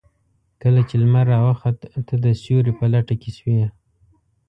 کله 0.61 0.81
چې 0.89 0.95
لمر 1.01 1.25
راوخت 1.33 1.77
تۀ 2.07 2.15
د 2.23 2.25
سيوري 2.41 2.73
په 2.79 2.85
لټه 2.93 3.15
کې 3.21 3.29
شوې. 3.37 3.65